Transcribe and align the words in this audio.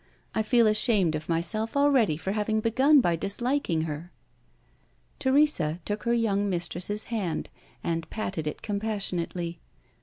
I 0.33 0.41
feel 0.41 0.65
ashamed 0.65 1.13
of 1.13 1.29
myself 1.29 1.77
already 1.77 2.17
for 2.17 2.31
having 2.31 2.59
begun 2.59 3.01
by 3.01 3.15
disliking 3.15 3.81
her." 3.81 4.11
Teresa 5.19 5.79
took 5.85 6.05
her 6.05 6.13
young 6.15 6.49
mistress's 6.49 7.03
hand, 7.13 7.51
and 7.83 8.09
patted 8.09 8.47
it 8.47 8.63
compassionately. 8.63 9.59